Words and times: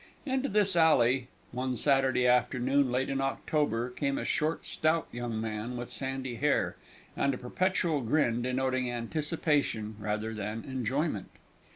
Into 0.25 0.49
this 0.49 0.75
alley, 0.75 1.27
one 1.51 1.75
Saturday 1.75 2.25
afternoon 2.25 2.91
late 2.91 3.07
in 3.07 3.21
October, 3.21 3.91
came 3.91 4.17
a 4.17 4.25
short 4.25 4.65
stout 4.65 5.07
young 5.11 5.39
man, 5.39 5.77
with 5.77 5.91
sandy 5.91 6.37
hair, 6.37 6.75
and 7.15 7.35
a 7.35 7.37
perpetual 7.37 8.01
grin 8.01 8.41
denoting 8.41 8.89
anticipation 8.89 9.95
rather 9.99 10.33
than 10.33 10.63
enjoyment. 10.63 11.29